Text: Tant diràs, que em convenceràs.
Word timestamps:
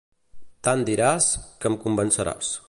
Tant 0.67 0.81
diràs, 0.87 1.29
que 1.61 1.73
em 1.73 1.79
convenceràs. 1.85 2.53